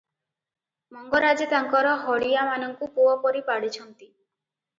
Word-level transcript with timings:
ମଙ୍ଗରାଜେ 0.95 1.47
ତାଙ୍କର 1.51 1.91
ହଳିଆ 2.07 2.47
ମାନଙ୍କୁ 2.49 2.89
ପୁଅ 2.97 3.13
ପରି 3.27 3.45
ପାଳିଛନ୍ତି। 3.53 4.05